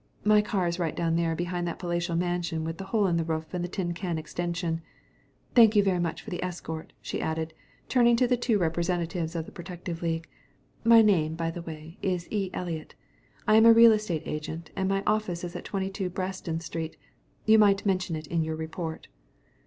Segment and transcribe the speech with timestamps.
[0.23, 3.23] "My car is right down here behind that palatial mansion with the hole in the
[3.23, 4.81] roof and the tin can extension.
[5.53, 7.53] Thank you very much for your escort," she added,
[7.87, 10.27] turning to the two representatives of the Protective League.
[10.83, 12.49] "My name, by the way, is E.
[12.51, 12.95] Eliot.
[13.47, 16.97] I am a real estate agent and my office is at 22 Braston Street.
[17.45, 19.07] You might mention it in your report."